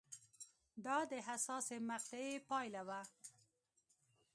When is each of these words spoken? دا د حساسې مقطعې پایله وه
دا 0.85 0.97
د 1.11 1.13
حساسې 1.27 1.77
مقطعې 1.89 2.35
پایله 2.49 2.81
وه 2.87 3.01